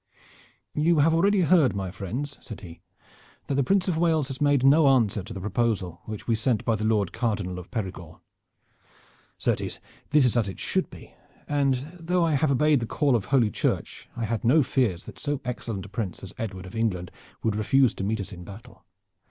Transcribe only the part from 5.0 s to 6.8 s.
to the proposal which we sent by